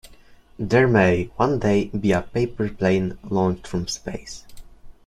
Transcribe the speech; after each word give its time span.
There 0.57 0.87
may 0.87 1.25
one 1.35 1.59
day 1.59 1.85
be 1.89 2.11
a 2.11 2.23
paper 2.23 2.67
plane 2.69 3.19
launched 3.29 3.67
from 3.67 3.87
space. 3.87 4.47